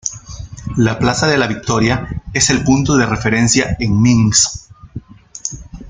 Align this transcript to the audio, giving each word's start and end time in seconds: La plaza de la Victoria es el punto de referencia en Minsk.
La 0.77 0.97
plaza 0.97 1.27
de 1.27 1.37
la 1.37 1.45
Victoria 1.45 2.23
es 2.33 2.49
el 2.49 2.63
punto 2.63 2.97
de 2.97 3.05
referencia 3.05 3.75
en 3.79 4.01
Minsk. 4.01 4.71